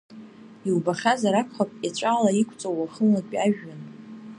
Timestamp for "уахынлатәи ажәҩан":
2.77-3.81